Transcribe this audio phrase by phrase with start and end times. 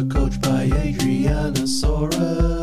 [0.00, 2.61] Coached by Adrianasaurus.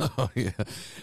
[0.00, 0.50] Oh, yeah.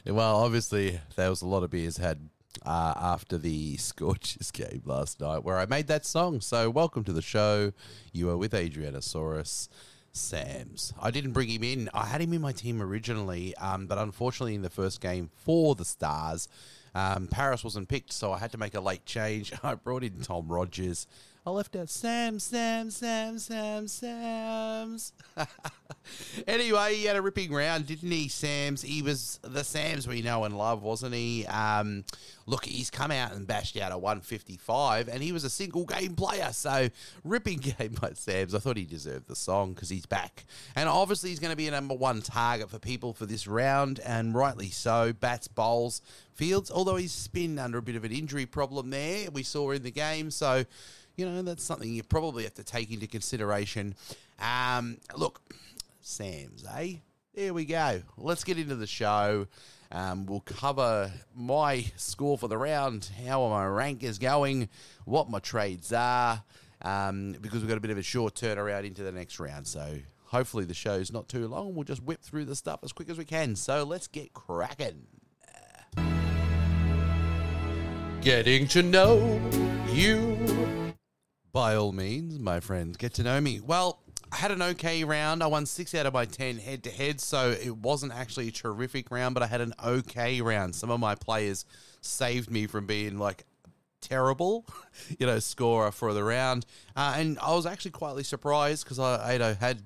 [0.06, 2.30] Well, obviously, there was a lot of beers had
[2.66, 6.42] uh, after the Scorchers game last night where I made that song.
[6.42, 7.74] So, welcome to the show.
[8.12, 9.70] You are with Adrianasaurus
[10.12, 10.94] Sams.
[11.02, 11.90] I didn't bring him in.
[11.94, 15.76] I had him in my team originally, um, but unfortunately, in the first game for
[15.76, 16.48] the Stars,
[16.94, 19.54] um, Paris wasn't picked, so I had to make a late change.
[19.64, 21.08] I brought in Tom Rogers.
[21.48, 25.14] I left out Sam, Sam, Sam, Sam, Sams.
[26.48, 28.82] anyway, he had a ripping round, didn't he, Sams?
[28.82, 31.46] He was the Sams we know and love, wasn't he?
[31.46, 32.04] Um,
[32.48, 36.16] look, he's come out and bashed out a 155, and he was a single game
[36.16, 36.50] player.
[36.52, 36.90] So,
[37.24, 38.56] ripping game by Sams.
[38.56, 40.46] I thought he deserved the song because he's back.
[40.76, 44.00] And obviously, he's going to be a number one target for people for this round,
[44.00, 45.14] and rightly so.
[45.14, 46.02] Bats, bowls,
[46.36, 49.84] Fields, although he's been under a bit of an injury problem there, we saw in
[49.84, 50.30] the game.
[50.30, 50.66] So,
[51.16, 53.96] you know, that's something you probably have to take into consideration.
[54.40, 55.42] Um, look,
[56.02, 56.96] Sams, eh?
[57.34, 58.02] There we go.
[58.18, 59.48] Let's get into the show.
[59.92, 64.70] Um, we'll cover my score for the round, how my rank is going,
[65.06, 66.44] what my trades are,
[66.82, 69.68] um, because we've got a bit of a short turnaround into the next round.
[69.68, 71.76] So hopefully the show's not too long.
[71.76, 73.56] We'll just whip through the stuff as quick as we can.
[73.56, 75.08] So let's get cracking.
[78.22, 79.40] Getting to know
[79.92, 80.85] you.
[81.56, 83.62] By all means, my friends, get to know me.
[83.62, 85.42] Well, I had an okay round.
[85.42, 88.52] I won six out of my 10 head to head, so it wasn't actually a
[88.52, 90.76] terrific round, but I had an okay round.
[90.76, 91.64] Some of my players
[92.02, 93.46] saved me from being like
[94.02, 94.66] terrible,
[95.18, 96.66] you know, scorer for the round.
[96.94, 99.82] Uh, and I was actually quietly surprised because I Ado had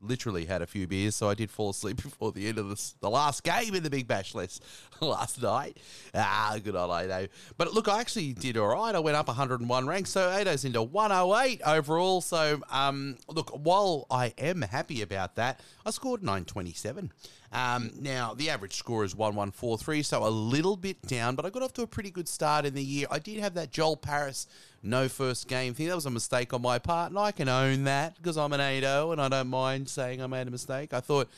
[0.00, 2.92] literally had a few beers, so I did fall asleep before the end of the,
[3.00, 4.64] the last game in the Big Bash list
[5.00, 5.78] last night.
[6.14, 7.28] Ah, good on Ado.
[7.56, 8.94] But look, I actually did all right.
[8.94, 12.20] I went up 101 ranks, so Ado's into 108 overall.
[12.20, 17.12] So, um, look, while I am happy about that, I scored 927.
[17.50, 21.62] Um, now, the average score is 1143, so a little bit down, but I got
[21.62, 23.06] off to a pretty good start in the year.
[23.10, 24.46] I did have that Joel Paris
[24.82, 25.88] no first game thing.
[25.88, 28.60] That was a mistake on my part, and I can own that because I'm an
[28.60, 30.92] 8 and I don't mind saying I made a mistake.
[30.92, 31.28] I thought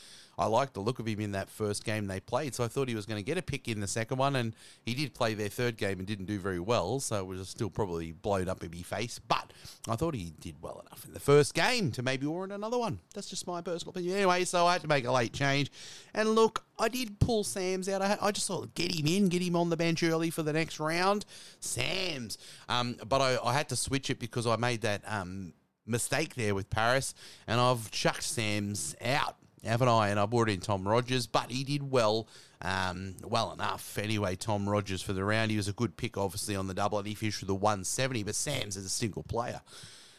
[0.41, 2.89] I liked the look of him in that first game they played, so I thought
[2.89, 5.35] he was going to get a pick in the second one, and he did play
[5.35, 8.63] their third game and didn't do very well, so it was still probably blown up
[8.63, 9.19] in my face.
[9.19, 9.53] But
[9.87, 12.99] I thought he did well enough in the first game to maybe warrant another one.
[13.13, 14.15] That's just my personal opinion.
[14.17, 15.71] Anyway, so I had to make a late change,
[16.15, 18.01] and look, I did pull Sams out.
[18.01, 20.53] I, I just thought get him in, get him on the bench early for the
[20.53, 21.23] next round.
[21.59, 25.53] Sams, um, but I, I had to switch it because I made that um,
[25.85, 27.13] mistake there with Paris,
[27.45, 30.09] and I've chucked Sams out haven't I?
[30.09, 32.27] And I brought in Tom Rogers, but he did well,
[32.61, 33.97] um, well enough.
[33.97, 35.51] Anyway, Tom Rogers for the round.
[35.51, 38.23] He was a good pick, obviously, on the double, and he finished with the 170.
[38.23, 39.61] But Sams is a single player,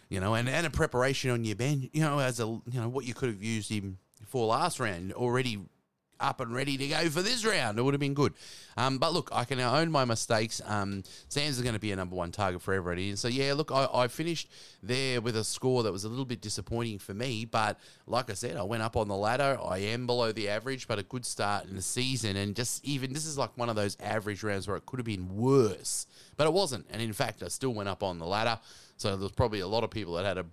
[0.09, 2.89] you know, and, and a preparation on your bench, you know, as a, you know,
[2.89, 5.59] what you could have used him for last round already
[6.23, 7.79] up and ready to go for this round.
[7.79, 8.33] It would have been good.
[8.77, 10.63] Um, but look, I can now own my mistakes.
[10.65, 13.11] Um, Sams is going to be a number one target for everybody.
[13.11, 14.51] And so, yeah, look, I, I, finished
[14.83, 17.45] there with a score that was a little bit disappointing for me.
[17.45, 19.59] But like I said, I went up on the ladder.
[19.63, 22.37] I am below the average, but a good start in the season.
[22.37, 25.07] And just even, this is like one of those average rounds where it could have
[25.07, 26.87] been worse, but it wasn't.
[26.91, 28.59] And in fact, I still went up on the ladder.
[28.97, 30.47] So there's probably a lot of people that had a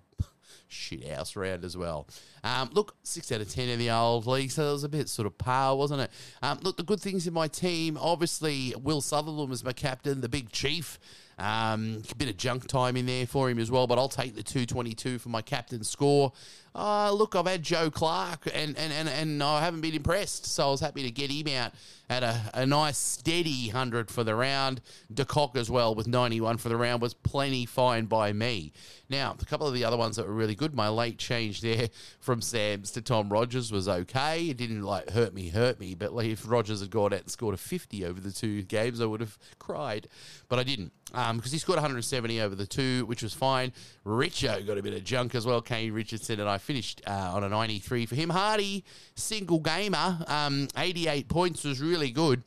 [0.69, 2.07] shit house round as well.
[2.43, 5.09] Um, look, six out of ten in the old league, so it was a bit
[5.09, 6.11] sort of par, wasn't it?
[6.41, 10.29] Um, look, the good things in my team, obviously, Will Sutherland was my captain, the
[10.29, 10.99] big chief.
[11.37, 14.35] Um, a bit of junk time in there for him as well, but I'll take
[14.35, 16.33] the 222 for my captain score.
[16.75, 20.67] Uh, look, I've had Joe Clarke and, and, and, and I haven't been impressed, so
[20.67, 21.73] I was happy to get him out
[22.09, 24.81] at a, a nice steady 100 for the round.
[25.13, 28.71] de Kock as well with 91 for the round was plenty fine by me.
[29.09, 31.89] Now, a couple of the other ones that were really good, my late change there
[32.19, 34.49] from Sams to Tom Rogers was okay.
[34.49, 37.31] It didn't like hurt me, hurt me, but like if Rogers had gone out and
[37.31, 40.07] scored a 50 over the two games, I would have cried,
[40.47, 43.73] but I didn't because um, he scored 170 over the two, which was fine.
[44.05, 45.59] Richo got a bit of junk as well.
[45.59, 48.29] Kane Richardson and I finished uh, on a 93 for him.
[48.29, 48.83] Hardie,
[49.15, 52.43] single gamer, um, 88 points was really good.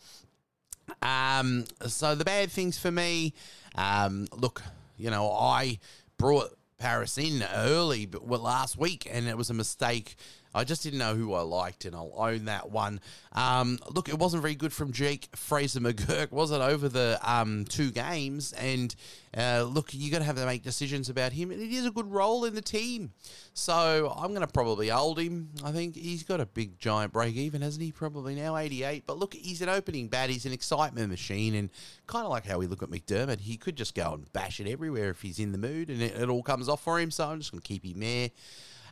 [1.01, 3.35] Um, so the bad things for me,
[3.75, 4.63] um, look,
[4.97, 5.79] you know, I
[6.19, 10.17] brought Paris in early, but last week, and it was a mistake
[10.55, 13.01] I just didn't know who I liked, and I'll own that one.
[13.33, 17.65] Um, look, it wasn't very good from Jake Fraser McGurk, was it, over the um,
[17.65, 18.53] two games?
[18.53, 18.95] And
[19.37, 21.91] uh, look, you got to have to make decisions about him, and it is a
[21.91, 23.13] good role in the team.
[23.55, 25.49] So I'm going to probably hold him.
[25.65, 27.93] I think he's got a big giant break even, hasn't he?
[27.93, 29.05] Probably now 88.
[29.07, 30.29] But look, he's an opening bat.
[30.29, 31.71] He's an excitement machine, and
[32.07, 34.69] kind of like how we look at McDermott, he could just go and bash it
[34.69, 37.11] everywhere if he's in the mood, and it, it all comes off for him.
[37.11, 38.31] So I'm just going to keep him there.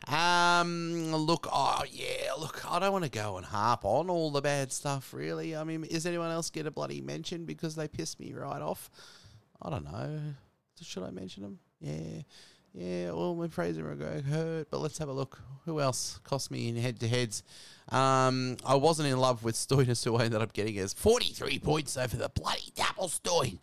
[0.07, 4.41] Um, look, oh yeah, look, I don't want to go and harp on all the
[4.41, 5.13] bad stuff.
[5.13, 8.61] Really, I mean, is anyone else get a bloody mention because they pissed me right
[8.61, 8.89] off?
[9.61, 10.19] I don't know.
[10.81, 11.59] Should I mention them?
[11.79, 12.21] Yeah.
[12.73, 15.41] Yeah, well, when Fraser McGurk hurt, but let's have a look.
[15.65, 17.43] Who else cost me in head to heads?
[17.89, 21.97] Um, I wasn't in love with Stoinis, who I ended up getting as 43 points
[21.97, 23.59] over the bloody double Stoin.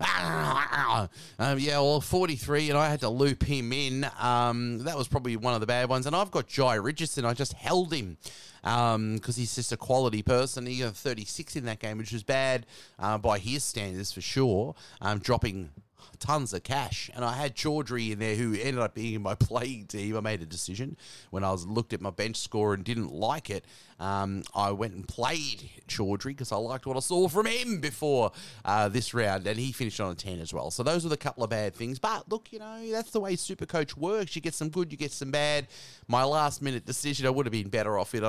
[1.38, 4.06] Um, yeah, well, 43, and I had to loop him in.
[4.20, 6.06] Um, that was probably one of the bad ones.
[6.06, 7.24] And I've got Jhye Richardson.
[7.24, 8.16] I just held him
[8.62, 10.66] because um, he's just a quality person.
[10.66, 12.66] He got 36 in that game, which was bad
[12.98, 14.74] uh, by his standards for sure.
[15.00, 15.70] Um, dropping
[16.18, 17.10] tons of cash.
[17.14, 20.16] And I had Chaudhary in there who ended up being in my playing team.
[20.16, 20.96] I made a decision
[21.30, 23.64] when I was looked at my bench score and didn't like it.
[24.00, 28.32] Um, I went and played Chaudhary because I liked what I saw from him before
[28.64, 30.70] uh, this round, and he finished on a 10 as well.
[30.70, 31.98] So those were the couple of bad things.
[31.98, 34.34] But look, you know, that's the way Super Coach works.
[34.34, 35.68] You get some good, you get some bad.
[36.08, 38.24] My last minute decision, I would have been better off it,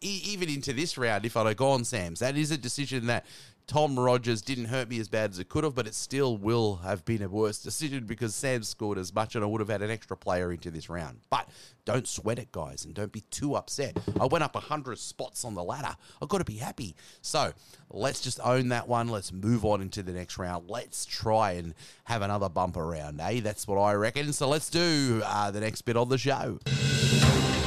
[0.00, 2.20] even into this round if I'd have gone Sams.
[2.20, 3.24] That is a decision that
[3.66, 6.76] Tom Rogers didn't hurt me as bad as it could have, but it still will
[6.76, 9.82] have been a worse decision because Sam scored as much and I would have had
[9.82, 11.18] an extra player into this round.
[11.30, 11.48] But
[11.84, 13.96] don't sweat it, guys, and don't be too upset.
[14.20, 15.96] I went up 100 spots on the ladder.
[16.22, 16.94] I've got to be happy.
[17.22, 17.52] So
[17.90, 19.08] let's just own that one.
[19.08, 20.70] Let's move on into the next round.
[20.70, 21.74] Let's try and
[22.04, 23.40] have another bumper round, eh?
[23.40, 24.32] That's what I reckon.
[24.32, 26.60] So let's do uh, the next bit of the show.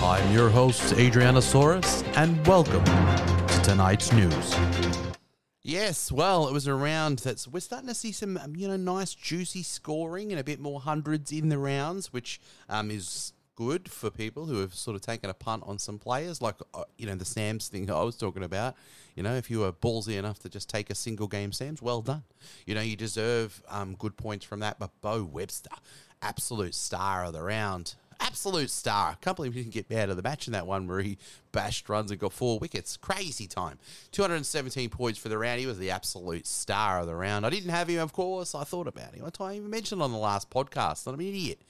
[0.02, 5.09] I'm your host, Adrianasaurus, and welcome to tonight's news.
[5.62, 8.78] Yes, well, it was a round that's we're starting to see some um, you know
[8.78, 12.40] nice juicy scoring and a bit more hundreds in the rounds, which
[12.70, 16.42] um, is good for people who have sort of taken a punt on some players,
[16.42, 18.76] like uh, you know the Sams thing I was talking about.
[19.16, 22.02] You know, if you were ballsy enough to just take a single game Sams, well
[22.02, 22.24] done.
[22.66, 24.80] You know, you deserve um, good points from that.
[24.80, 25.72] But Beau Webster,
[26.22, 29.12] absolute star of the round absolute star.
[29.12, 31.18] I Can't believe he didn't get out of the match in that one where he
[31.52, 32.98] bashed runs and got four wickets.
[32.98, 33.80] Crazy time.
[34.12, 35.60] 217 points for the round.
[35.60, 37.46] He was the absolute star of the round.
[37.46, 38.56] I didn't have him, of course.
[38.56, 39.26] I thought about him.
[39.40, 41.62] I even mentioned on the last podcast I'm an idiot.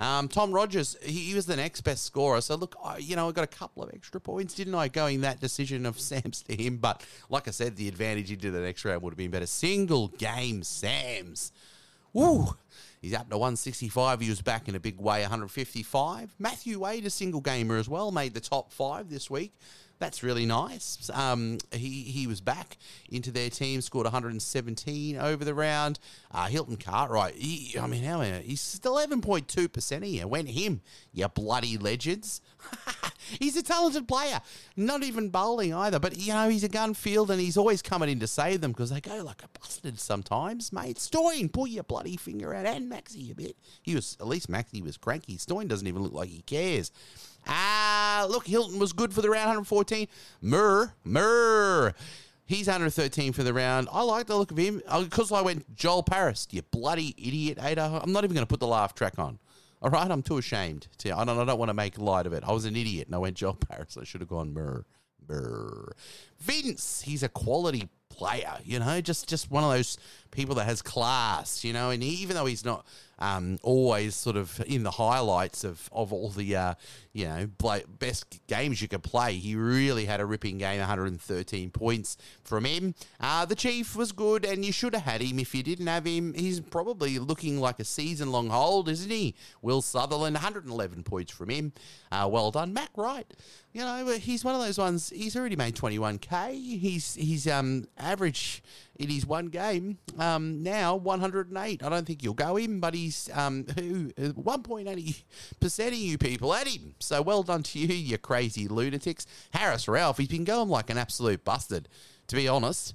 [0.00, 2.40] Um, Tom Rogers, he, he, was the next best scorer.
[2.40, 5.20] So look, I, you know, I got a couple of extra points, didn't I, going
[5.20, 6.78] that decision of Sams to him?
[6.78, 9.46] But like I said, the advantage into the next round would have been better.
[9.46, 11.52] Single game Sams.
[12.12, 12.48] Woo!
[13.00, 14.20] He's up to 165.
[14.20, 16.34] He was back in a big way, 155.
[16.38, 19.54] Matthew Wade, a single gamer as well, made the top five this week.
[20.00, 21.10] That's really nice.
[21.12, 22.78] Um, he he was back
[23.10, 25.98] into their team, scored 117 over the round.
[26.30, 30.26] Uh, Hilton Cartwright, he, I mean, how he's 11.2 percent here.
[30.26, 30.80] Went him,
[31.12, 32.40] you bloody legends.
[33.38, 34.40] he's a talented player,
[34.74, 35.98] not even bowling either.
[35.98, 38.72] But you know, he's a gun field, and he's always coming in to save them
[38.72, 40.98] because they go like a busted sometimes, mate.
[40.98, 43.54] Stoin, pull your bloody finger out, and Maxi a bit.
[43.82, 45.36] He was at least Maxi was cranky.
[45.36, 46.90] Stoin doesn't even look like he cares.
[47.46, 50.06] Ah, look, Hilton was good for the round, 114.
[50.40, 51.94] Murr, Murr.
[52.44, 53.88] He's 113 for the round.
[53.92, 56.48] I like the look of him because I went Joel Paris.
[56.50, 58.00] You bloody idiot, Ada.
[58.02, 59.38] I'm not even going to put the laugh track on.
[59.82, 60.88] All right, I'm too ashamed.
[60.98, 61.38] To, I don't.
[61.38, 62.42] I don't want to make light of it.
[62.44, 63.96] I was an idiot, and I went Joel Paris.
[63.98, 64.84] I should have gone Murr,
[65.28, 65.92] Murr.
[66.40, 67.02] Vince.
[67.02, 69.96] He's a quality player, you know, just just one of those
[70.30, 72.84] people that has class, you know, and even though he's not
[73.20, 76.74] um, always sort of in the highlights of, of all the, uh,
[77.12, 77.48] you know,
[77.98, 79.34] best games you could play.
[79.34, 82.94] He really had a ripping game, 113 points from him.
[83.20, 85.38] Uh, the Chief was good, and you should have had him.
[85.38, 89.34] If you didn't have him, he's probably looking like a season long hold, isn't he?
[89.60, 91.72] Will Sutherland, 111 points from him.
[92.10, 92.72] Uh, well done.
[92.72, 93.26] Matt Wright,
[93.72, 96.52] you know, he's one of those ones, he's already made 21K.
[96.52, 98.62] He's, he's um, average
[98.96, 99.98] in his one game.
[100.18, 101.82] Um, now 108.
[101.82, 105.22] I don't think you'll go him, but he's um, who 1.80
[105.60, 106.94] percent of you people at him.
[106.98, 109.26] So well done to you, you crazy lunatics.
[109.52, 111.88] Haris Rauf, he's been going like an absolute busted.
[112.28, 112.94] To be honest,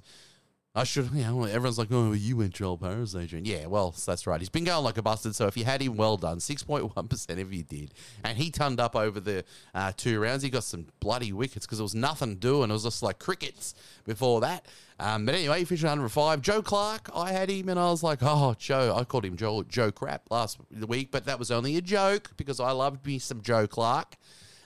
[0.76, 3.46] I should, you know, everyone's like, oh, you went Joel Paris, Adrian.
[3.46, 4.38] Yeah, well, that's right.
[4.38, 5.34] He's been going like a busted.
[5.34, 6.36] So if you had him, well done.
[6.36, 7.94] 6.1% if you did.
[8.22, 9.42] And he turned up over the
[9.74, 10.42] uh, two rounds.
[10.42, 12.68] He got some bloody wickets because there was nothing doing.
[12.68, 14.66] It was just like crickets before that.
[14.98, 16.40] Um, but anyway, he finished 105.
[16.40, 18.94] Joe Clarke, I had him and I was like, oh, Joe.
[18.96, 22.60] I called him Joe, Joe Crap last week, but that was only a joke because
[22.60, 24.16] I loved me some Joe Clarke.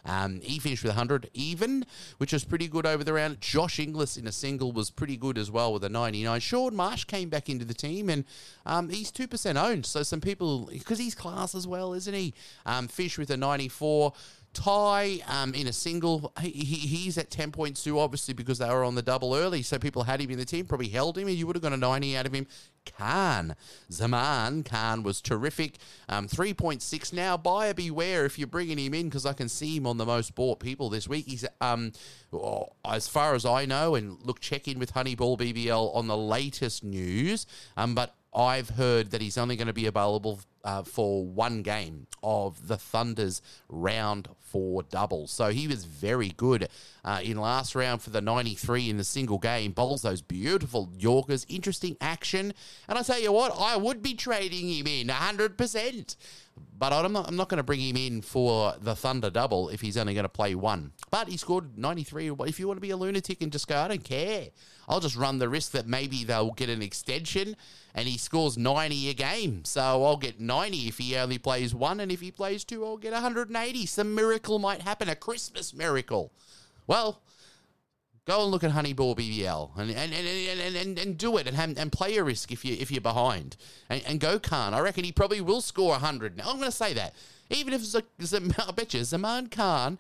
[0.05, 1.85] Um, he finished with 100 even,
[2.19, 3.41] which was pretty good over the round.
[3.41, 6.41] Josh Inglis in a single was pretty good as well with a 99.
[6.41, 8.25] Shaun Marsh came back into the team and
[8.67, 9.85] um, he's 2% owned.
[9.87, 12.35] So some people, because he's class as well, isn't he?
[12.65, 14.13] Um, finished with a 94.
[14.53, 18.83] Ty um, in a single, he, he's at 10 points too, obviously, because they were
[18.83, 19.63] on the double early.
[19.63, 21.73] So people had him in the team, probably held him, and you would have got
[21.73, 22.47] a 90 out of him.
[22.97, 23.55] Khan,
[23.93, 25.77] Zaman Khan was terrific.
[26.09, 27.37] Um, 3.6 now.
[27.37, 30.35] Buyer beware if you're bringing him in, because I can see him on the most
[30.35, 31.27] bought people this week.
[31.29, 31.93] He's, um,
[32.33, 36.17] oh, as far as I know, and look, check in with Honeyball BBL on the
[36.17, 37.47] latest news.
[37.77, 42.07] Um, but I've heard that he's only going to be available uh, for one game
[42.23, 45.27] of the Thunder's round four double.
[45.27, 46.69] So he was very good
[47.05, 49.73] uh, in last round for the 93 in the single game.
[49.73, 52.53] Bowls those beautiful Yorkers, interesting action.
[52.89, 56.17] And I tell you what, I would be trading him in 100%.
[56.79, 59.81] But I'm not, I'm not going to bring him in for the Thunder double if
[59.81, 60.93] he's only going to play one.
[61.11, 62.33] But he scored 93.
[62.47, 64.49] If you want to be a lunatic and just go, I don't care.
[64.91, 67.57] I'll just run the risk that maybe they'll get an extension
[67.95, 69.65] and he scores 90 a game.
[69.65, 72.01] So I'll get 90 if he only plays one.
[72.01, 73.87] And if he plays two, I'll get 180.
[73.87, 76.33] Some miracle might happen, a Christmas miracle.
[76.89, 77.23] Well,
[78.27, 81.57] Go and look at Honeyball BBL and and, and, and, and, and do it and,
[81.57, 83.57] have, and play a risk if, you, if you're behind.
[83.89, 84.75] And, and go Khan.
[84.75, 86.37] I reckon he probably will score 100.
[86.37, 87.15] Now, I'm going to say that.
[87.49, 89.99] Even if, Z- Z- I bet you, Zaman Khan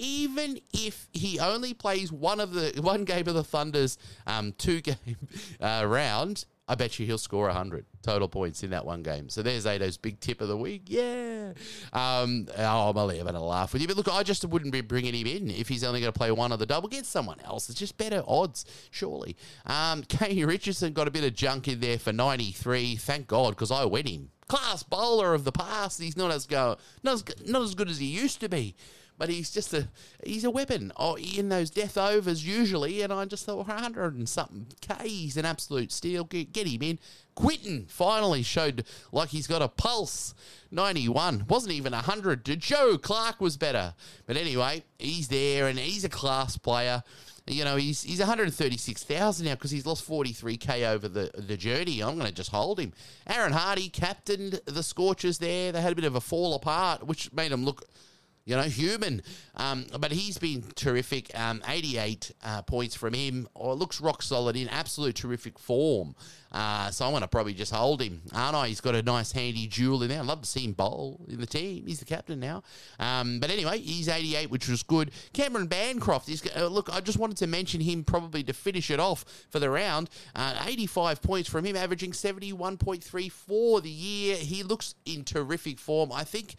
[0.00, 4.80] even if he only plays one of the one game of the Thunder's um, two
[4.80, 5.28] game
[5.60, 9.28] uh, round, I bet you he'll score 100 total points in that one game.
[9.28, 10.82] So there's Ado's big tip of the week.
[10.86, 11.52] Yeah.
[11.92, 13.88] Um, oh, I'm having a laugh with you.
[13.88, 16.30] But look, I just wouldn't be bringing him in if he's only going to play
[16.30, 16.88] one of the double.
[16.88, 17.68] Get someone else.
[17.68, 19.36] It's just better odds, surely.
[19.66, 22.96] Um, Kane Richardson got a bit of junk in there for 93.
[22.96, 24.30] Thank God, because I went him.
[24.46, 26.00] Class bowler of the past.
[26.00, 28.76] He's not as go, not as, not as good as he used to be
[29.20, 29.86] but he's just a
[30.24, 33.02] he's a weapon oh, in those death overs usually.
[33.02, 36.24] And I just thought 100 and something k, he's an absolute steal.
[36.24, 36.98] Get, get him in.
[37.34, 40.34] Quinton finally showed like he's got a pulse.
[40.70, 42.46] 91 wasn't even 100.
[42.58, 43.92] Joe Clarke was better,
[44.24, 47.02] but anyway, he's there and he's a class player.
[47.46, 52.00] You know, he's he's 136,000 now because he's lost 43k over the the journey.
[52.00, 52.94] I'm going to just hold him.
[53.26, 55.72] Aaron Hardie captained the Scorchers there.
[55.72, 57.84] They had a bit of a fall apart, which made them look
[58.44, 59.22] you know, human.
[59.56, 61.30] Um, but he's been terrific.
[61.38, 63.48] Um, 88 uh, points from him.
[63.54, 66.14] Oh, looks rock solid in absolute terrific form.
[66.52, 68.68] Uh, so I'm going to probably just hold him, aren't I?
[68.68, 70.18] He's got a nice handy jewel in there.
[70.18, 71.86] I'd love to see him bowl in the team.
[71.86, 72.64] He's the captain now.
[72.98, 75.12] Um, but anyway, he's 88, which was good.
[75.32, 78.98] Cameron Bancroft, is, uh, look, I just wanted to mention him probably to finish it
[78.98, 80.10] off for the round.
[80.34, 84.36] Uh, 85 points from him, averaging 71.34 the year.
[84.36, 86.10] He looks in terrific form.
[86.10, 86.56] I think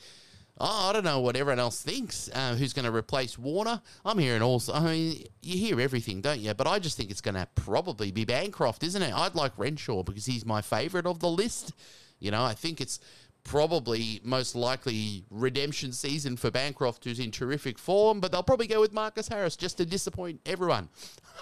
[0.59, 2.29] oh, I don't know what everyone else thinks.
[2.33, 3.81] Uh, who's going to replace Warner?
[4.05, 4.73] I'm hearing also.
[4.73, 6.53] I mean, you hear everything, don't you?
[6.53, 9.13] But I just think it's going to probably be Bancroft, isn't it?
[9.13, 11.73] I'd like Renshaw because he's my favourite of the list.
[12.19, 12.99] You know, I think it's
[13.43, 18.79] probably most likely redemption season for Bancroft, who's in terrific form, but they'll probably go
[18.79, 20.89] with Marcus Harris just to disappoint everyone.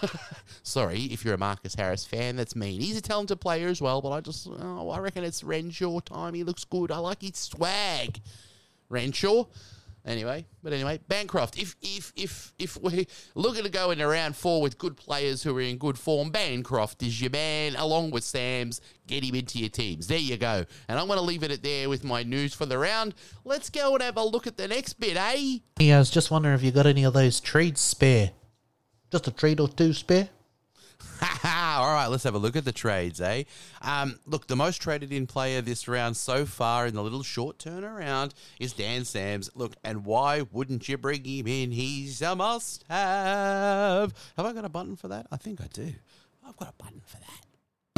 [0.62, 2.80] Sorry, if you're a Marcus Harris fan, that's mean.
[2.80, 6.34] He's a talented player as well, but I just, oh, I reckon it's Renshaw time.
[6.34, 6.90] He looks good.
[6.90, 8.20] I like his swag.
[8.90, 9.46] Renshaw.
[10.04, 11.58] Anyway, but anyway, Bancroft.
[11.58, 13.04] If if if if we're
[13.34, 16.30] looking to go in a round four with good players who are in good form,
[16.30, 18.80] Bancroft is your man, along with Sams.
[19.06, 20.06] Get him into your teams.
[20.06, 20.64] There you go.
[20.88, 23.14] And I'm going to leave it at there with my news for the round.
[23.44, 25.58] Let's go and have a look at the next bit, eh?
[25.78, 28.30] Yeah, I was just wondering if you got any of those trades spare.
[29.12, 30.30] Just a trade or two spare.
[32.10, 33.44] Let's have a look at the trades, eh?
[33.82, 37.58] Um, look, the most traded in player this round so far in the little short
[37.58, 39.50] turnaround is Dan Sams.
[39.54, 41.70] Look, and why wouldn't you bring him in?
[41.70, 44.12] He's a must have.
[44.36, 45.26] Have I got a button for that?
[45.30, 45.92] I think I do.
[46.46, 47.46] I've got a button for that.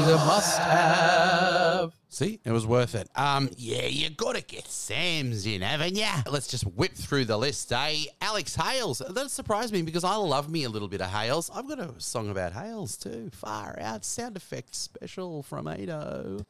[0.02, 1.92] He's a must have.
[2.08, 3.08] See, it was worth it.
[3.14, 6.08] Um, yeah, you got to get Sams in, haven't you?
[6.28, 8.06] Let's just whip through the list, eh?
[8.20, 9.00] Alex Hales.
[9.10, 11.52] That surprised me because I love me a little bit of Hales.
[11.54, 13.30] I've got a song about Hales too.
[13.32, 16.44] Far out sound effect special from Ado.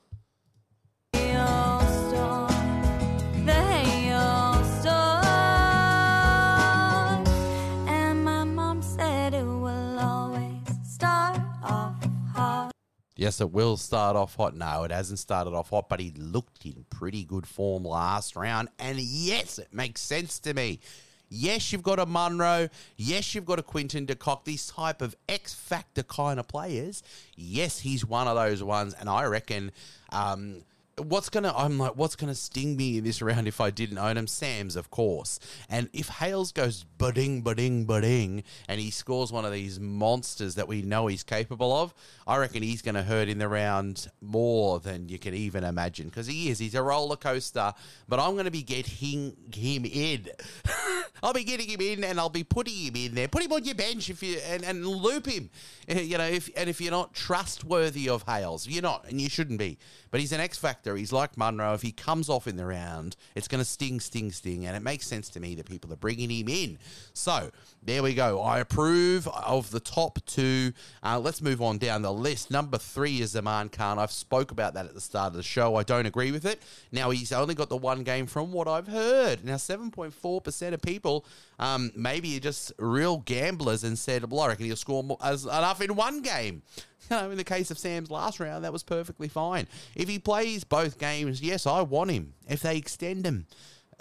[13.14, 14.56] Yes, it will start off hot.
[14.56, 18.68] No, it hasn't started off hot, but he looked in pretty good form last round.
[18.78, 20.80] And yes, it makes sense to me.
[21.28, 22.68] Yes, you've got a Munro.
[22.96, 27.02] Yes, you've got a Quinton de Kock, these type of X Factor kind of players.
[27.36, 28.94] Yes, he's one of those ones.
[28.98, 29.72] And I reckon
[30.10, 30.62] um,
[30.98, 34.16] what's gonna I'm like, what's gonna sting me in this round if I didn't own
[34.16, 34.26] him?
[34.26, 35.38] Sams, of course.
[35.68, 40.68] And if Hales goes budding, budding, budding, and he scores one of these monsters that
[40.68, 41.94] we know he's capable of,
[42.26, 46.08] I reckon he's gonna hurt in the round more than you can even imagine.
[46.08, 47.72] Because he is, he's a roller coaster.
[48.08, 50.28] But I'm gonna be getting him in.
[51.22, 53.28] I'll be getting him in and I'll be putting him in there.
[53.28, 55.50] Put him on your bench if you and, and loop him.
[55.88, 59.28] Eh, You know, if and if you're not trustworthy of Hales, you're not, and you
[59.28, 59.78] shouldn't be.
[60.10, 60.81] But he's an X factor.
[60.84, 61.74] He's like Munro.
[61.74, 64.82] If he comes off in the round, it's going to sting, sting, sting, and it
[64.82, 66.78] makes sense to me that people are bringing him in.
[67.14, 67.50] So
[67.82, 68.40] there we go.
[68.40, 70.72] I approve of the top two.
[71.02, 72.50] Uh, let's move on down the list.
[72.50, 73.98] Number three is Zaman Khan.
[73.98, 75.76] I've spoke about that at the start of the show.
[75.76, 76.62] I don't agree with it.
[76.90, 79.44] Now he's only got the one game from what I've heard.
[79.44, 81.24] Now seven point four percent of people,
[81.58, 85.44] um, maybe you're just real gamblers and said, "Well, I reckon he'll score more, as,
[85.44, 86.62] enough in one game."
[87.10, 89.66] You know, in the case of Sams last round, that was perfectly fine.
[89.94, 92.34] If he plays both games, yes, I want him.
[92.48, 93.46] If they extend him,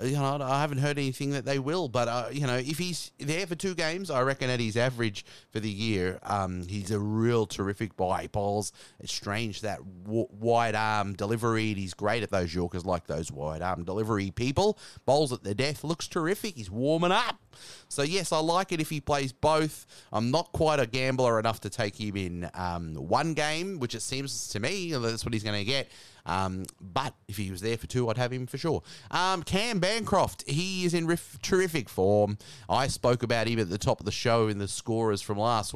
[0.03, 3.11] you know, I haven't heard anything that they will, but uh, you know, if he's
[3.19, 6.99] there for two games, I reckon at his average for the year, um, he's a
[6.99, 8.27] real terrific buy.
[8.27, 11.73] Bowls, it's strange that w- wide arm delivery.
[11.73, 14.77] He's great at those Yorkers, like those wide arm delivery people.
[15.05, 16.55] Bowls at the death looks terrific.
[16.55, 17.39] He's warming up.
[17.89, 19.85] So yes, I like it if he plays both.
[20.11, 24.01] I'm not quite a gambler enough to take him in um, one game, which it
[24.01, 25.89] seems to me that's what he's going to get.
[26.25, 28.83] Um, but if he was there for two, I'd have him for sure.
[29.09, 32.37] Um, Cam Bancroft, he is in riff- terrific form.
[32.69, 35.73] I spoke about him at the top of the show in the scorers from last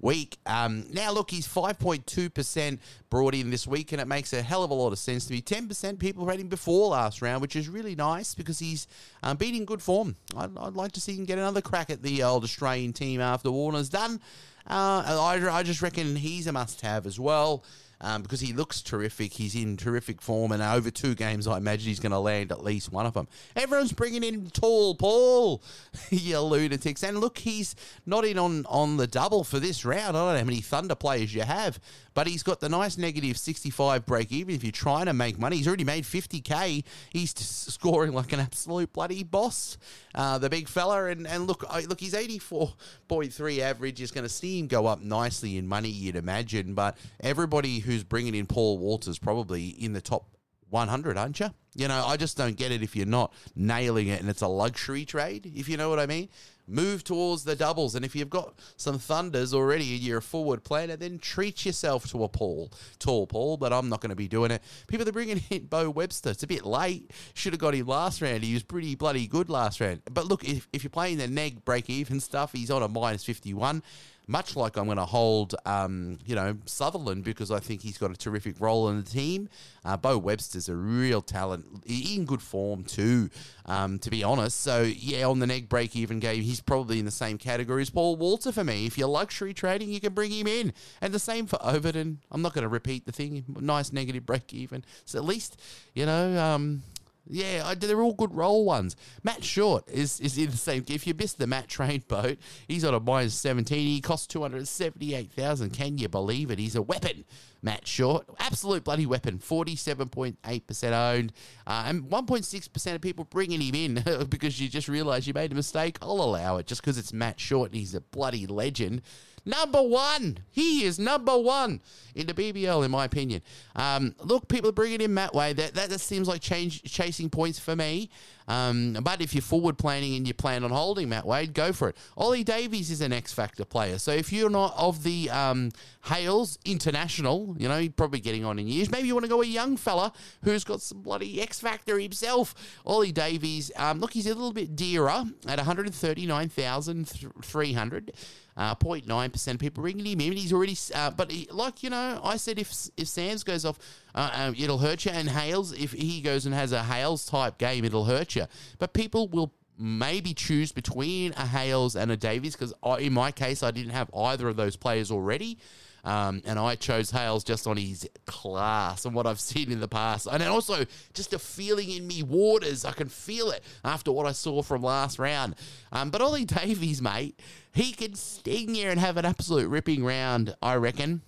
[0.00, 0.38] week.
[0.46, 2.78] Um, now, look, he's 5.2%
[3.10, 5.32] brought in this week, and it makes a hell of a lot of sense to
[5.32, 5.40] me.
[5.40, 8.86] 10% people had him before last round, which is really nice because he's
[9.22, 10.16] um, been in good form.
[10.36, 13.50] I'd, I'd like to see him get another crack at the old Australian team after
[13.50, 14.20] Warner's done.
[14.68, 17.62] Uh, I, I just reckon he's a must have as well
[18.00, 19.32] um, because he looks terrific.
[19.32, 22.62] He's in terrific form, and over two games, I imagine he's going to land at
[22.62, 23.28] least one of them.
[23.56, 25.62] Everyone's bringing in tall Paul,
[26.10, 27.02] you lunatics.
[27.02, 27.74] And look, he's
[28.06, 30.16] not in on, on the double for this round.
[30.16, 31.80] I don't know how many Thunder players you have,
[32.14, 35.56] but he's got the nice negative 65 break even if you're trying to make money.
[35.56, 36.84] He's already made 50K.
[37.10, 39.78] He's scoring like an absolute bloody boss,
[40.14, 41.06] uh, the big fella.
[41.06, 44.00] And, and look, look, he's 84.3 average.
[44.00, 46.74] is going to see him go up nicely in money, you'd imagine.
[46.74, 50.26] But everybody who's bringing in Paul Walters probably in the top
[50.70, 51.50] 100, aren't you?
[51.76, 54.48] You know, I just don't get it if you're not nailing it and it's a
[54.48, 56.28] luxury trade, if you know what I mean.
[56.66, 57.94] Move towards the doubles.
[57.94, 62.08] And if you've got some thunders already and you're a forward planner, then treat yourself
[62.10, 64.62] to a Paul, tall Paul, but I'm not going to be doing it.
[64.86, 66.30] People are bringing in Beau Webster.
[66.30, 67.10] It's a bit late.
[67.34, 68.42] Should have got him last round.
[68.44, 70.02] He was pretty bloody good last round.
[70.10, 73.24] But look, if, if you're playing the neg break even stuff, he's on a minus
[73.24, 73.82] 51
[74.26, 78.10] much like I'm going to hold, um, you know, Sutherland because I think he's got
[78.10, 79.48] a terrific role in the team.
[79.84, 83.28] Uh, Beau Webster's a real talent, in good form too,
[83.66, 84.60] um, to be honest.
[84.60, 87.90] So yeah, on the neg break even game, he's probably in the same category as
[87.90, 88.86] Paul Walter for me.
[88.86, 92.20] If you're luxury trading, you can bring him in, and the same for Overton.
[92.30, 93.44] I'm not going to repeat the thing.
[93.60, 94.84] Nice negative break even.
[95.04, 95.60] So at least
[95.94, 96.38] you know.
[96.38, 96.82] Um,
[97.26, 98.96] yeah, I, they're all good roll ones.
[99.22, 100.84] Matt Short is, is in the same.
[100.88, 103.78] If you missed the Matt Train boat, he's on a minus 17.
[103.78, 106.58] He costs 278000 Can you believe it?
[106.58, 107.24] He's a weapon,
[107.62, 108.26] Matt Short.
[108.38, 109.38] Absolute bloody weapon.
[109.38, 111.32] 47.8% owned.
[111.66, 115.56] Uh, and 1.6% of people bringing him in because you just realize you made a
[115.56, 115.96] mistake.
[116.02, 119.02] I'll allow it just because it's Matt Short and he's a bloody legend.
[119.44, 120.38] Number one.
[120.50, 121.80] He is number one
[122.14, 123.42] in the BBL, in my opinion.
[123.76, 125.56] Um, look, people are bringing in Matt Wade.
[125.56, 128.10] That, that, that seems like change, chasing points for me.
[128.46, 131.88] Um, but if you're forward planning and you plan on holding Matt Wade, go for
[131.88, 131.96] it.
[132.16, 133.98] Ollie Davies is an X Factor player.
[133.98, 135.72] So if you're not of the um,
[136.04, 138.90] Hales International, you know, you're probably getting on in years.
[138.90, 142.54] Maybe you want to go a young fella who's got some bloody X Factor himself.
[142.84, 148.12] Ollie Davies, um, look, he's a little bit dearer at 139,300.
[148.56, 150.32] Uh, 0.9% people ringing him in.
[150.32, 153.80] He's already, uh, but he, like, you know, I said if if Sams goes off,
[154.14, 155.10] uh, um, it'll hurt you.
[155.10, 158.33] And Hales, if he goes and has a Hales type game, it'll hurt you.
[158.78, 163.62] But people will maybe choose between a Hales and a Davies because in my case,
[163.62, 165.58] I didn't have either of those players already.
[166.04, 169.88] Um, and I chose Hales just on his class and what I've seen in the
[169.88, 170.28] past.
[170.30, 172.84] And also just a feeling in me waters.
[172.84, 175.54] I can feel it after what I saw from last round.
[175.92, 177.40] Um, but Ollie Davies, mate,
[177.72, 181.22] he can sting you and have an absolute ripping round, I reckon.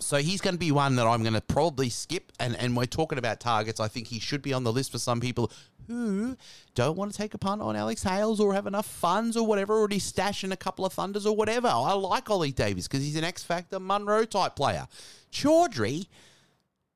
[0.00, 2.32] So he's going to be one that I'm going to probably skip.
[2.40, 3.78] And, and we're talking about targets.
[3.78, 5.52] I think he should be on the list for some people
[5.88, 6.36] who
[6.74, 9.76] don't want to take a punt on Alex Hales or have enough funds or whatever,
[9.76, 11.68] already stashing a couple of thunders or whatever.
[11.68, 14.86] I like Ollie Davies because he's an X Factor Munro type player.
[15.32, 16.06] Chaudhary,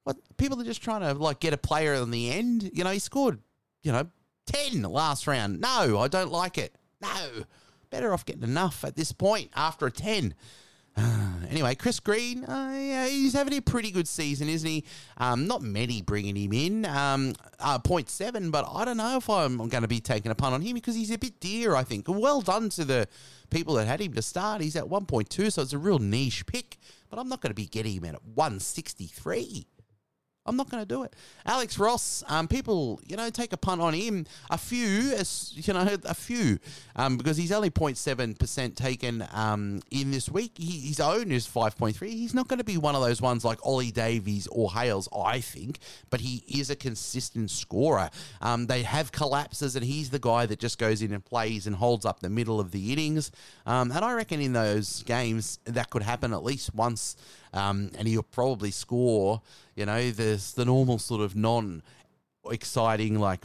[0.04, 2.70] what people are just trying to like get a player in the end.
[2.72, 3.40] You know, he scored,
[3.82, 4.06] you know,
[4.46, 5.60] 10 last round.
[5.60, 6.74] No, I don't like it.
[7.00, 7.44] No.
[7.90, 10.34] Better off getting enough at this point after a 10.
[11.48, 14.84] anyway, Chris Green, uh, yeah, he's having a pretty good season, isn't he?
[15.16, 19.56] Um, not many bringing him in, um, uh, 0.7, but I don't know if I'm
[19.56, 22.06] going to be taking a punt on him because he's a bit dear, I think.
[22.08, 23.08] Well done to the
[23.50, 24.60] people that had him to start.
[24.60, 26.78] He's at 1.2, so it's a real niche pick,
[27.08, 29.66] but I'm not going to be getting him at 163.
[30.44, 31.14] I'm not going to do it.
[31.46, 34.26] Alex Ross, um, people, you know, take a punt on him.
[34.50, 35.14] A few,
[35.52, 36.58] you know, a few,
[36.96, 40.52] um, because he's only 0.7% taken um, in this week.
[40.56, 41.94] He, his own is 5.3.
[42.08, 45.40] He's not going to be one of those ones like Ollie Davies or Hales, I
[45.40, 45.78] think,
[46.10, 48.10] but he is a consistent scorer.
[48.40, 51.76] Um, they have collapses, and he's the guy that just goes in and plays and
[51.76, 53.30] holds up the middle of the innings.
[53.64, 57.16] Um, and I reckon in those games, that could happen at least once
[57.52, 59.42] um, and he'll probably score.
[59.76, 61.82] You know, there's the normal sort of non
[62.50, 63.44] exciting like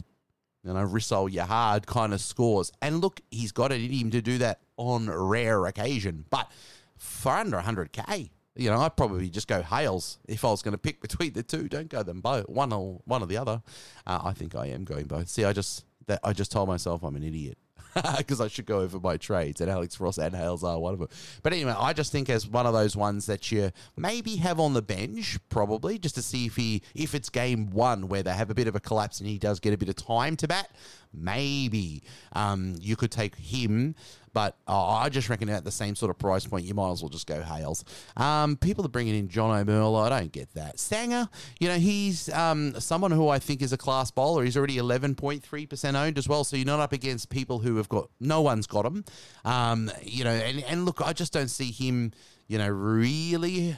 [0.64, 2.72] you know Rizal Yahad kind of scores.
[2.82, 6.50] And look, he's got it in him to do that on rare occasion, but
[6.96, 8.30] for under 100k.
[8.56, 11.44] You know, I'd probably just go Hales if I was going to pick between the
[11.44, 11.68] two.
[11.68, 13.62] Don't go them both, one or one or the other.
[14.04, 15.28] Uh, I think I am going both.
[15.28, 17.56] See, I just that I just told myself I'm an idiot
[18.16, 21.00] because I should go over my trades, and Alex Ross and Hales are one of
[21.00, 21.08] them.
[21.42, 24.74] But anyway, I just think as one of those ones that you maybe have on
[24.74, 28.50] the bench, probably just to see if he if it's game one where they have
[28.50, 30.70] a bit of a collapse and he does get a bit of time to bat.
[31.12, 33.94] Maybe um, you could take him
[34.32, 37.02] but uh, I just reckon at the same sort of price point, you might as
[37.02, 37.84] well just go Hales.
[38.16, 39.96] Um, people are bringing in John O'Merle.
[39.96, 40.76] I don't get that.
[40.76, 41.28] Sangha,
[41.60, 44.44] you know, he's um, someone who I think is a class bowler.
[44.44, 46.44] He's already 11.3% owned as well.
[46.44, 49.04] So you're not up against people who have got, no one's got him.
[49.44, 52.12] Um, you know, and, and look, I just don't see him,
[52.46, 53.76] you know, really.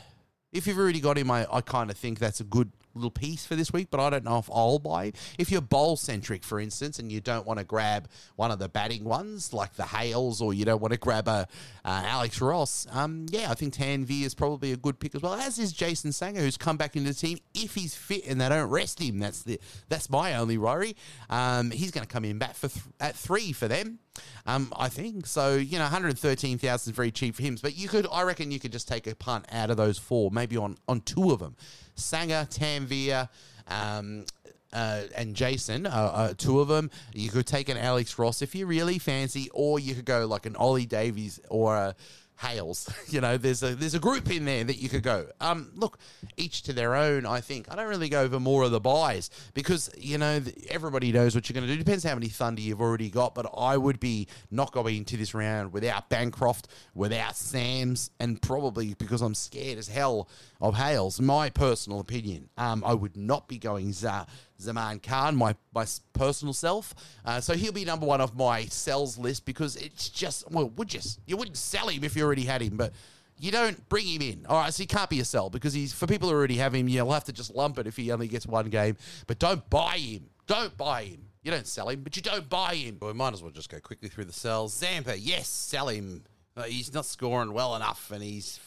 [0.53, 3.47] If you've already got him, I, I kind of think that's a good little piece
[3.47, 5.13] for this week, but I don't know if I'll buy.
[5.39, 8.69] If you're bowl centric, for instance, and you don't want to grab one of the
[8.69, 11.47] batting ones like the Hales, or you don't want to grab a
[11.85, 15.35] uh, Alex Ross, um, yeah, I think Tanveer is probably a good pick as well.
[15.35, 18.49] As is Jason Sangha, who's come back into the team if he's fit and they
[18.49, 19.19] don't rest him.
[19.19, 20.97] That's the that's my only worry.
[21.29, 23.99] Um, he's going to come in back for th- at three for them.
[24.47, 25.57] Um, I think so.
[25.57, 28.73] You know, 113,000 is very cheap for him, but you could, I reckon, you could
[28.73, 31.57] just take a punt out of those four, maybe on on two of them.
[31.97, 33.29] Sangha, Tanveer,
[33.69, 34.25] um,
[34.73, 36.91] uh, and Jason, uh, uh, two of them.
[37.13, 40.47] You could take an Alex Ross if you really fancy, or you could go like
[40.47, 41.95] an Ollie Davies or a
[42.41, 42.89] Hales.
[43.11, 45.27] You know, there's a there's a group in there that you could go.
[45.41, 45.99] Um, look,
[46.37, 47.27] each to their own.
[47.27, 51.11] I think I don't really go over more of the buys because you know everybody
[51.11, 51.77] knows what you're going to do.
[51.77, 55.35] Depends how many Thunder you've already got, but I would be not going into this
[55.35, 60.29] round without Bancroft, without Sams, and probably because I'm scared as hell
[60.61, 61.21] of Hales.
[61.21, 62.49] My personal opinion.
[62.57, 63.93] Um, I would not be going.
[63.93, 66.95] Zaman Khan, my, my personal self.
[67.25, 70.93] Uh, so he'll be number one of my sells list because it's just, well, would
[70.93, 72.93] you, you wouldn't sell him if you already had him, but
[73.39, 74.47] you don't bring him in.
[74.49, 76.75] All right, so he can't be a sell because he's, for people who already have
[76.75, 78.97] him, you'll have to just lump it if he only gets one game,
[79.27, 80.29] but don't buy him.
[80.47, 81.25] Don't buy him.
[81.43, 82.99] You don't sell him, but you don't buy him.
[83.01, 84.75] Well, we might as well just go quickly through the sells.
[84.75, 86.25] Zampa, yes, sell him.
[86.55, 88.61] Uh, he's not scoring well enough and he's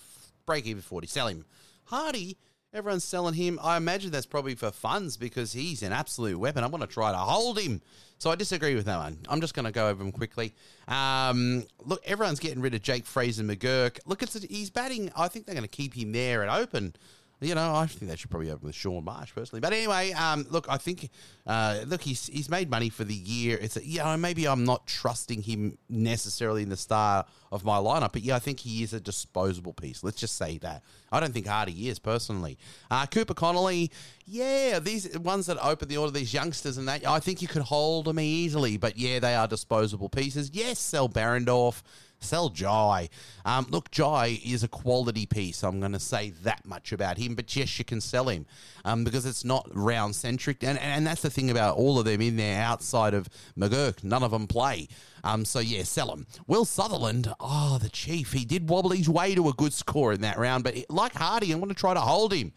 [0.47, 1.05] break even 40.
[1.05, 1.45] Sell him.
[1.93, 2.37] Hardie,
[2.73, 3.59] Everyone's selling him.
[3.61, 6.63] I imagine that's probably for funds because he's an absolute weapon.
[6.63, 7.81] I want to try to hold him.
[8.17, 9.19] So I disagree with that one.
[9.29, 10.55] I'm just going to go over him quickly.
[10.87, 13.99] Um, look, everyone's getting rid of Jake Fraser McGurk.
[14.07, 15.11] Look, it's he's batting.
[15.15, 16.95] I think they're going to keep him there and open.
[17.43, 19.59] You know, I think they should probably open with Shaun Marsh personally.
[19.59, 21.09] But anyway, um, look, I think,
[21.45, 23.57] uh, look, he's he's made money for the year.
[23.61, 27.77] It's a, you know maybe I'm not trusting him necessarily in the star of my
[27.77, 30.03] lineup, but yeah, I think he is a disposable piece.
[30.03, 30.83] Let's just say that.
[31.11, 32.57] I don't think Hardie is personally.
[32.89, 33.91] Uh, Cooper Connolly,
[34.25, 37.61] yeah, these ones that open the order, these youngsters and that, I think you could
[37.61, 40.49] hold them easily, but yeah, they are disposable pieces.
[40.53, 41.83] Yes, sell Behrendorff.
[42.23, 43.09] Sell Jhye.
[43.45, 45.63] Um, look, Jhye is a quality piece.
[45.63, 47.35] I'm going to say that much about him.
[47.35, 48.45] But yes, you can sell him
[48.85, 50.63] um, because it's not round centric.
[50.63, 54.03] And, and that's the thing about all of them in there outside of McGurk.
[54.03, 54.87] None of them play.
[55.23, 56.27] Um, so yeah, sell him.
[56.47, 60.21] Will Sutherland, oh, the Chief, he did wobble his way to a good score in
[60.21, 60.63] that round.
[60.63, 62.53] But like Hardie, I'm going to try to hold him.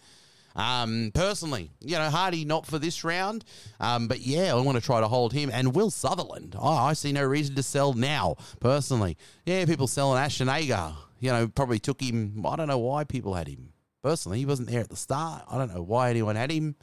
[0.56, 3.44] Um, personally, you know, Hardie not for this round,
[3.78, 5.50] um, but yeah, I want to try to hold him.
[5.52, 8.36] And Will Sutherland, oh, I see no reason to sell now.
[8.58, 12.44] Personally, yeah, people selling Ashton Agar, you know, probably took him.
[12.46, 13.74] I don't know why people had him.
[14.02, 15.44] Personally, he wasn't there at the start.
[15.50, 16.76] I don't know why anyone had him.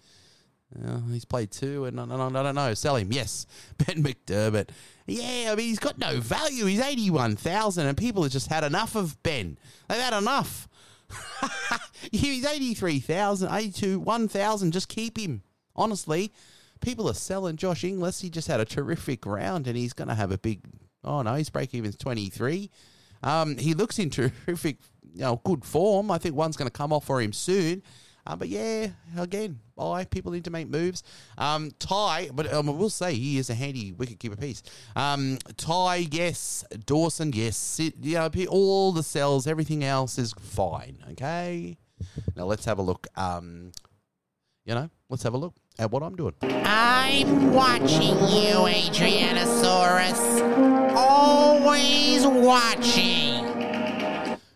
[0.86, 2.74] Uh, he's played two, and I, I, don't know.
[2.74, 3.46] Sell him, yes.
[3.78, 4.70] Ben McDermott,
[5.06, 5.52] yeah.
[5.52, 6.66] I mean, he's got no value.
[6.66, 9.58] He's eighty-one thousand, and people have just had enough of Ben.
[9.88, 10.68] They've had enough.
[12.12, 14.72] He's 83,000, 82, 1,000.
[14.72, 15.44] Just keep him.
[15.76, 16.32] Honestly,
[16.82, 18.22] people are selling Josh Inglis.
[18.22, 20.62] He just had a terrific round and he's going to have a big.
[21.04, 22.70] Oh, no, his break even's 23.
[23.24, 24.78] Um, he looks in terrific,
[25.14, 26.12] you know, good form.
[26.12, 27.84] I think one's going to come off for him soon.
[28.26, 30.06] Uh, but yeah, again, buy.
[30.06, 31.04] People need to make moves.
[31.38, 34.64] Um, Ty, but um, I will say he is a handy wicket keeper piece.
[34.96, 36.64] Um, Ty, yes.
[36.86, 37.80] Dawson, yes.
[38.00, 40.98] Know, all the sells, everything else is fine.
[41.12, 41.78] Okay.
[42.36, 43.08] Now let's have a look.
[43.16, 43.72] Um,
[44.66, 46.34] you know, let's have a look at what I'm doing.
[46.42, 50.94] I'm watching you, Adrianasaurus.
[50.96, 53.33] Always watching.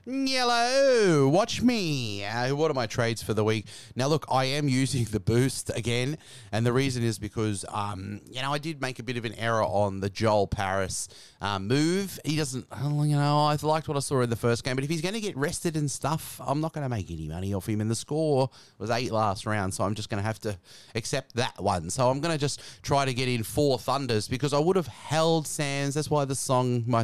[0.09, 2.23] Yellow, watch me.
[2.23, 3.65] Uh, what are my trades for the week?
[3.93, 6.17] Now, look, I am using the boost again,
[6.53, 9.33] and the reason is because, um, you know, I did make a bit of an
[9.33, 11.09] error on the Joel Paris
[11.41, 12.21] uh, move.
[12.23, 14.89] He doesn't, you know, I liked what I saw in the first game, but if
[14.89, 17.67] he's going to get rested and stuff, I'm not going to make any money off
[17.67, 17.81] him.
[17.81, 20.57] And the score was eight last round, so I'm just going to have to
[20.95, 21.89] accept that one.
[21.89, 24.87] So I'm going to just try to get in four Thunders because I would have
[24.87, 25.95] held Sams.
[25.95, 27.03] That's why the song, my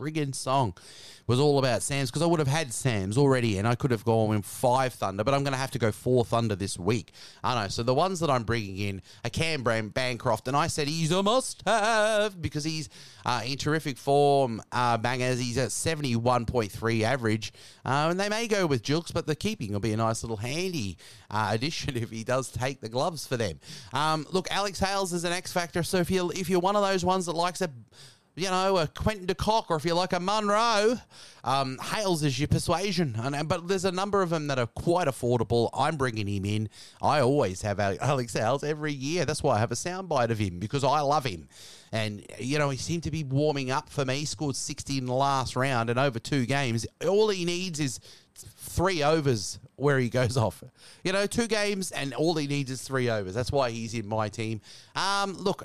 [0.00, 0.74] friggin' song
[1.26, 4.04] was all about Sams because I would have had Sams already and I could have
[4.04, 7.12] gone with five Thunder, but I'm going to have to go four Thunder this week.
[7.44, 7.68] I know.
[7.68, 11.22] So the ones that I'm bringing in are Cam Bancroft, and I said he's a
[11.22, 12.88] must have because he's
[13.24, 14.60] uh, in terrific form.
[14.72, 17.52] Uh, bangers, he's at 71.3 average,
[17.84, 20.38] uh, and they may go with Jilks, but the keeping will be a nice little
[20.38, 20.96] handy
[21.30, 23.60] uh, addition if he does take the gloves for them.
[23.92, 26.82] Um, look, Alex Hales is an X factor, so if you if you're one of
[26.82, 27.70] those ones that likes a
[28.36, 30.98] you know, a Quinton de Kock, or if you like a Munro,
[31.44, 33.16] um, Hales is your persuasion.
[33.22, 35.70] And, but there's a number of them that are quite affordable.
[35.74, 36.68] I'm bringing him in.
[37.02, 39.24] I always have Alex Hales every year.
[39.24, 41.48] That's why I have a soundbite of him because I love him.
[41.92, 44.20] And, you know, he seemed to be warming up for me.
[44.20, 46.86] He scored 60 in the last round and over two games.
[47.06, 47.98] All he needs is
[48.34, 50.62] three overs where he goes off.
[51.02, 53.34] You know, two games and all he needs is three overs.
[53.34, 54.60] That's why he's in my team.
[54.94, 55.64] Um, look,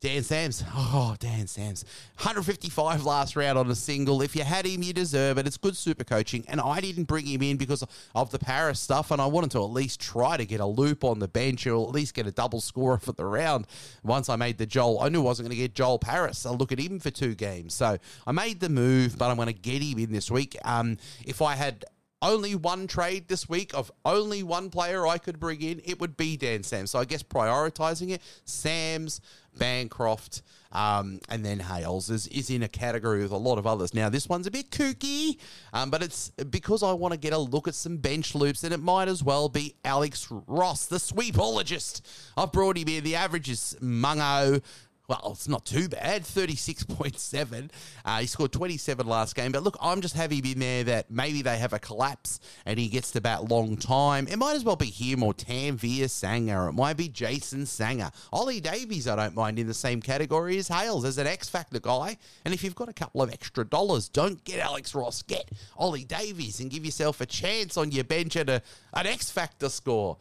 [0.00, 0.62] Dan Sams.
[0.76, 1.84] Oh, Dan Sams.
[2.18, 4.22] 155 last round on a single.
[4.22, 5.46] If you had him, you deserve it.
[5.48, 6.44] It's good super coaching.
[6.46, 7.84] And I didn't bring him in because
[8.14, 9.10] of the Paris stuff.
[9.10, 11.84] And I wanted to at least try to get a loop on the bench or
[11.88, 13.66] at least get a double scorer for the round.
[14.04, 16.46] Once I made the Joel, I knew I wasn't going to get Joel Paris.
[16.46, 17.74] I'll look at him for two games.
[17.74, 20.56] So I made the move, but I'm going to get him in this week.
[20.64, 21.84] Um, if I had
[22.20, 26.16] only one trade this week of only one player I could bring in, it would
[26.16, 26.90] be Dan Sams.
[26.90, 29.20] So I guess prioritizing it, Sams,
[29.56, 33.94] Bancroft, um, and then Hales is, is in a category with a lot of others.
[33.94, 35.38] Now, this one's a bit kooky,
[35.72, 38.72] um, but it's because I want to get a look at some bench loops, and
[38.72, 42.02] it might as well be Alex Ross, the sweepologist.
[42.36, 43.00] I've brought him here.
[43.00, 44.60] The average is Mungo,
[45.08, 47.70] well, it's not too bad, 36.7.
[48.04, 49.52] Uh, he scored 27 last game.
[49.52, 52.88] But look, I'm just him in there that maybe they have a collapse and he
[52.88, 54.28] gets to bat long time.
[54.28, 56.68] It might as well be him or Tanveer Sangha.
[56.68, 58.12] It might be Jason Sangha.
[58.34, 61.80] Ollie Davies, I don't mind in the same category as Hales as an X Factor
[61.80, 62.18] guy.
[62.44, 66.04] And if you've got a couple of extra dollars, don't get Alex Ross, get Ollie
[66.04, 68.60] Davies and give yourself a chance on your bench at a,
[68.92, 70.18] an X Factor score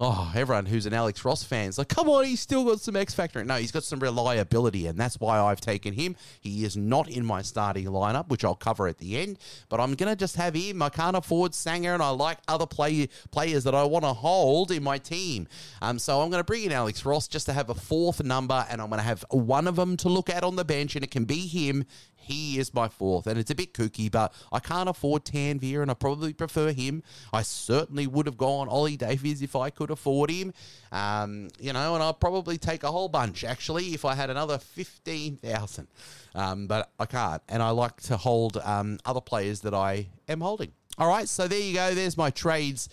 [0.00, 2.94] oh, everyone who's an Alex Ross fan is like, come on, he's still got some
[2.94, 3.42] X factor.
[3.42, 6.14] No, he's got some reliability, and that's why I've taken him.
[6.40, 9.94] He is not in my starting lineup, which I'll cover at the end, but I'm
[10.08, 10.82] to just have him.
[10.82, 14.70] I can't afford Sangha, and I like other play, players that I want to hold
[14.70, 15.48] in my team.
[15.82, 18.80] Um, so I'm to bring in Alex Ross just to have a fourth number, and
[18.80, 21.24] I'm to have one of them to look at on the bench, and it can
[21.24, 21.84] be him.
[22.20, 25.90] He is my fourth, and it's a bit kooky, but I can't afford Tanveer, and
[25.90, 27.02] I probably prefer him.
[27.32, 30.52] I certainly would have gone Ollie Davies if I could afford him,
[30.92, 34.58] um, you know, and I'd probably take a whole bunch actually if I had another
[34.58, 35.88] fifteen thousand,
[36.34, 40.40] um, but I can't, and I like to hold um, other players that I am
[40.40, 40.72] holding.
[40.98, 41.94] All right, so there you go.
[41.94, 42.88] There's my trades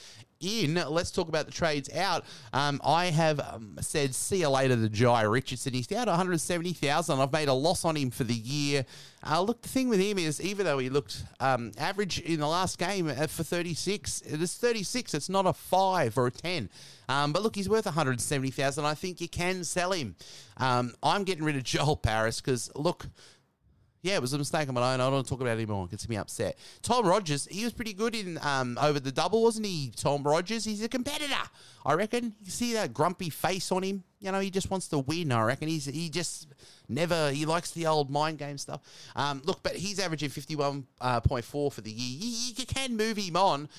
[0.46, 0.76] in.
[0.76, 2.24] Let's talk about the trades out.
[2.54, 5.74] Um, I have um, said see you later to Jhye Richardson.
[5.74, 7.20] He's down 170,000.
[7.20, 8.86] I've made a loss on him for the year.
[9.28, 12.48] Uh, look, the thing with him is, even though he looked um, average in the
[12.48, 15.14] last game uh, for 36, it is 36.
[15.16, 16.70] It's not a five or a 10.
[17.10, 18.86] Um, but look, he's worth 170,000.
[18.86, 20.16] I think you can sell him.
[20.58, 23.08] Um, I'm getting rid of Joel Paris because look.
[24.06, 25.02] Yeah, it was a mistake on my own.
[25.02, 25.86] I don't want to talk about it anymore.
[25.86, 26.60] It gets me upset.
[26.84, 29.92] Tom Rogers, he was pretty good in um, over the double, wasn't he?
[29.96, 31.34] Tom Rogers, he's a competitor.
[31.84, 32.36] I reckon.
[32.40, 34.04] You see that grumpy face on him.
[34.20, 35.32] You know, he just wants to win.
[35.32, 36.50] I reckon he's he just
[36.88, 38.82] never he likes the old mind game stuff.
[39.16, 40.86] Um, look, but he's averaging fifty one
[41.24, 42.20] point four for the year.
[42.22, 43.70] You, you can move him on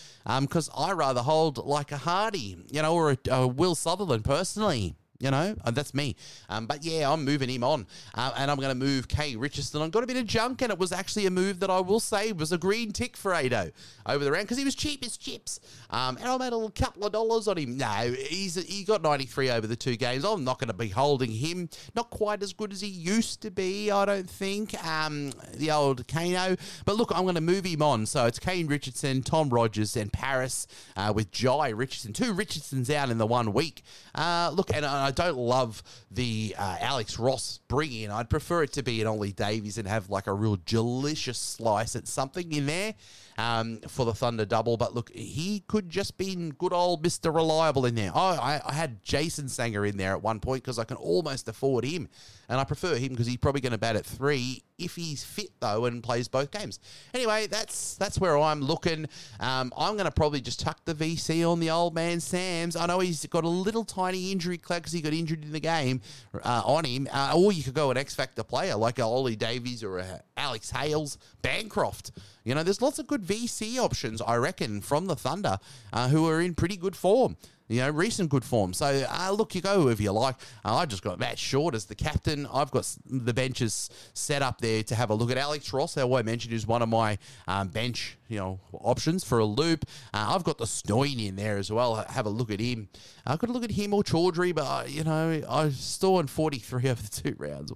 [0.41, 4.97] because I rather hold like a Hardie, you know, or a, a Will Sutherland personally.
[5.18, 6.16] You know, uh, that's me.
[6.48, 7.87] Um, but yeah, I'm moving him on.
[8.14, 9.81] Uh, and I'm going to move Kane Richardson.
[9.81, 12.00] I've got a bit of junk, and it was actually a move that I will
[12.00, 13.70] say was a green tick for Ado
[14.07, 15.61] over the round because he was cheap as chips.
[15.90, 17.76] Um, and I made a couple of dollars on him.
[17.76, 20.24] No, he's he got 93 over the two games.
[20.24, 21.68] I'm not going to be holding him.
[21.94, 24.74] Not quite as good as he used to be, I don't think.
[24.87, 26.57] Um, the old Kano.
[26.85, 28.07] But look, I'm going to move him on.
[28.07, 32.12] So it's Kane Richardson, Tom Rogers, and Haris uh, with Jhye Richardson.
[32.12, 33.83] Two Richardsons out in the one week.
[34.14, 38.11] Uh, look, and don't love the uh, Alex Ross bring in.
[38.11, 41.97] I'd prefer it to be an Ollie Davies and have like a real delicious slice
[41.97, 42.95] at something in there
[43.38, 44.77] um, for the Thunder double.
[44.77, 47.35] But look, he could just be good old Mr.
[47.35, 48.11] Reliable in there.
[48.14, 51.49] Oh, I, I had Jason Sangha in there at one point because I can almost
[51.49, 52.09] afford him.
[52.49, 55.51] And I prefer him because he's probably going to bat at three if he's fit
[55.61, 56.79] though and plays both games.
[57.14, 59.07] Anyway, that's that's where I'm looking.
[59.40, 62.77] Um, I'm going to probably just tuck the VC on the old man Sams.
[62.77, 65.61] I know he's got a little tiny injury cloud because he got injured in the
[65.61, 66.01] game
[66.35, 67.09] uh, on him.
[67.12, 70.22] Uh, or you could go an X Factor player like a Ollie Davies or a
[70.37, 72.12] Alex Hales, Bancroft.
[72.44, 75.59] You know, there's lots of good VC options, I reckon, from the Thunder
[75.93, 77.37] uh, who are in pretty good form
[77.69, 78.73] you know, recent good form.
[78.73, 80.37] So uh, look, you go if you like.
[80.65, 82.47] Uh, I just got Matt Short as the captain.
[82.53, 86.15] I've got the benches set up there to have a look at Alex Ross, who
[86.15, 89.85] I mentioned is one of my um, bench, you know, options for a loop.
[90.15, 91.97] Uh, I've got the Stoin in there as well.
[92.09, 92.89] Have a look at him.
[93.27, 96.89] I could look at him or Chaudhary, but uh, you know, I still on 43
[96.91, 97.73] over the two rounds.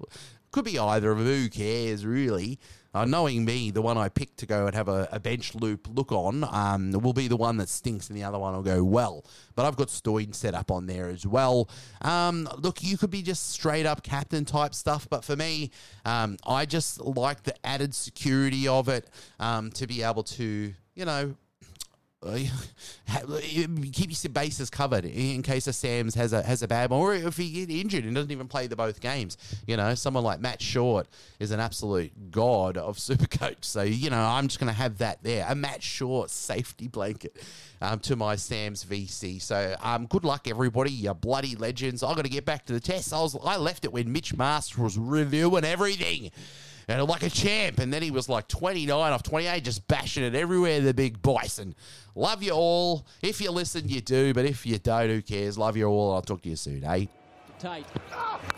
[0.53, 1.27] Could be either of them.
[1.27, 2.59] Who cares, really?
[2.93, 5.87] Uh, knowing me, the one I picked to go and have a, a bench loop
[5.95, 8.83] look on um, will be the one that stinks, and the other one will go
[8.83, 9.25] well.
[9.55, 11.69] But I've got Stoin set up on there as well.
[12.03, 15.71] Um, look, you could be just straight up captain type stuff, but for me,
[16.05, 21.05] um, I just like the added security of it um, to be able to, you
[21.05, 21.37] know,
[23.93, 27.15] keep your bases covered in case a Sams has a has a bad one, or
[27.15, 29.39] if he get injured and doesn't even play the both games.
[29.67, 33.65] You know, someone like Matt Short is an absolute god of Supercoach.
[33.65, 37.43] So you know, I'm just going to have that there, a Matt Short safety blanket
[37.81, 39.41] um, to my Sams VC.
[39.41, 42.03] So um, good luck everybody, you bloody legends.
[42.03, 43.15] I got to get back to the test.
[43.15, 46.33] I was I left it when Mitch Master was reviewing everything
[46.91, 47.79] and like a champ.
[47.79, 51.75] And then he was like 29 off 28, just bashing it everywhere, the big bison.
[52.15, 53.07] Love you all.
[53.23, 54.35] If you listen, you do.
[54.35, 55.57] But if you don't, who cares?
[55.57, 56.15] Love you all.
[56.15, 57.07] I'll talk to you soon, eh?
[57.59, 57.85] Tate.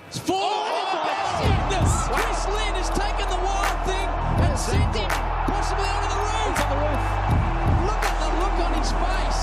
[0.06, 0.38] It's four.
[0.38, 1.02] Oh!
[1.42, 2.06] Sickness.
[2.06, 4.08] Chris Lynn has taken the wild thing
[4.46, 5.10] and sent it
[5.50, 6.54] possibly onto the roof.
[6.62, 7.02] On the roof.
[7.82, 9.40] Look at the look on his face.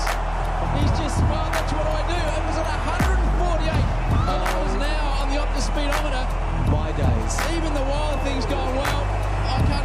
[0.80, 2.16] He's just, well, that's what I do.
[2.16, 3.68] It was at 148.
[3.68, 4.32] Oh.
[4.32, 6.24] And I was now on the Optus speedometer.
[6.72, 7.34] My days.
[7.52, 8.69] Even the wild thing's gone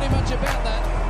[0.07, 1.04] very much about that.